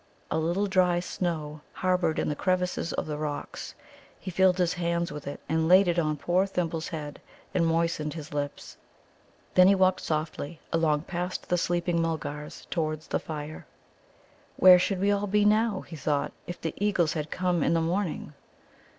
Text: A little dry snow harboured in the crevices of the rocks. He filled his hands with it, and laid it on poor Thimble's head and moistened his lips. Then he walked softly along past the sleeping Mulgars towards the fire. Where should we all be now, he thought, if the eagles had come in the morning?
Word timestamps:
A 0.31 0.39
little 0.39 0.65
dry 0.65 0.99
snow 0.99 1.61
harboured 1.73 2.17
in 2.17 2.27
the 2.27 2.35
crevices 2.35 2.91
of 2.93 3.05
the 3.05 3.19
rocks. 3.19 3.75
He 4.19 4.31
filled 4.31 4.57
his 4.57 4.73
hands 4.73 5.11
with 5.11 5.27
it, 5.27 5.39
and 5.47 5.67
laid 5.67 5.87
it 5.87 5.99
on 5.99 6.17
poor 6.17 6.47
Thimble's 6.47 6.87
head 6.87 7.21
and 7.53 7.67
moistened 7.67 8.15
his 8.15 8.33
lips. 8.33 8.77
Then 9.53 9.67
he 9.67 9.75
walked 9.75 10.01
softly 10.01 10.59
along 10.73 11.01
past 11.03 11.49
the 11.49 11.55
sleeping 11.59 12.01
Mulgars 12.01 12.65
towards 12.71 13.09
the 13.09 13.19
fire. 13.19 13.67
Where 14.57 14.79
should 14.79 14.99
we 14.99 15.11
all 15.11 15.27
be 15.27 15.45
now, 15.45 15.81
he 15.81 15.95
thought, 15.95 16.31
if 16.47 16.59
the 16.59 16.73
eagles 16.77 17.13
had 17.13 17.29
come 17.29 17.61
in 17.61 17.75
the 17.75 17.79
morning? 17.79 18.33